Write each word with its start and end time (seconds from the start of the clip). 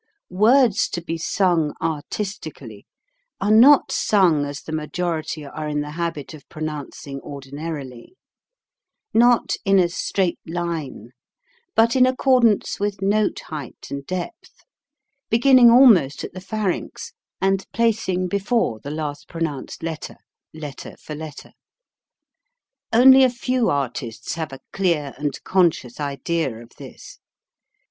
Words 0.31 0.89
to 0.93 1.01
be 1.03 1.19
sung 1.19 1.75
artistically 1.79 2.87
are 3.39 3.51
not 3.51 3.91
sung 3.91 4.45
as 4.47 4.63
the 4.63 4.71
majority 4.71 5.45
are 5.45 5.67
in 5.67 5.81
the 5.81 5.91
habit 5.91 6.33
of 6.33 6.49
pronouncing 6.49 7.19
ordinarily; 7.21 8.15
not 9.13 9.57
in 9.63 9.77
a 9.77 9.87
straight 9.89 10.39
line 10.47 11.11
but 11.75 11.95
in 11.95 12.07
accordance 12.07 12.79
with 12.79 12.99
note 13.03 13.35
288 13.35 13.35
HOW 13.37 13.37
TO 13.37 13.45
SING 13.45 13.57
height 13.57 13.91
and 13.99 14.07
depth, 14.07 14.51
beginning 15.29 15.69
almost 15.69 16.23
at 16.23 16.33
the 16.33 16.41
pharynx 16.41 17.13
and 17.39 17.67
placing 17.71 18.27
before 18.27 18.79
the 18.79 18.89
last 18.89 19.27
pronounced 19.27 19.83
letter, 19.83 20.15
letter 20.51 20.95
for 20.97 21.13
letter. 21.13 21.51
Only 22.91 23.23
a 23.23 23.29
few 23.29 23.69
artists 23.69 24.33
have 24.33 24.51
a 24.51 24.61
clear 24.73 25.13
and 25.19 25.37
conscious 25.43 25.99
idea 25.99 26.55
of 26.59 26.71
this. 26.79 27.19